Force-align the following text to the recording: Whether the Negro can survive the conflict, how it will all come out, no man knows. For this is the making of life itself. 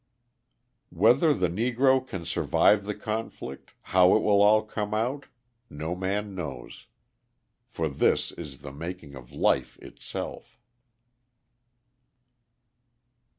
Whether 0.89 1.31
the 1.31 1.47
Negro 1.47 2.03
can 2.07 2.25
survive 2.25 2.85
the 2.85 2.95
conflict, 2.95 3.73
how 3.93 4.15
it 4.15 4.23
will 4.23 4.41
all 4.41 4.63
come 4.63 4.95
out, 4.95 5.27
no 5.69 5.95
man 5.95 6.33
knows. 6.33 6.87
For 7.67 7.87
this 7.87 8.31
is 8.31 8.61
the 8.61 8.71
making 8.71 9.13
of 9.13 9.31
life 9.31 9.77
itself. 9.77 10.57